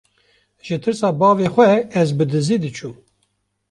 ji 0.65 0.75
tirsa 0.81 1.09
bavê 1.19 1.47
xwe 1.53 1.69
ez 2.01 2.09
bi 2.17 2.25
dizî 2.31 2.57
diçûm. 2.63 2.93